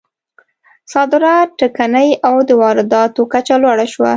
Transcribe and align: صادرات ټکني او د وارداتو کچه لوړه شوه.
صادرات 0.93 1.49
ټکني 1.59 2.09
او 2.27 2.35
د 2.47 2.49
وارداتو 2.61 3.21
کچه 3.33 3.55
لوړه 3.63 3.85
شوه. 3.93 4.09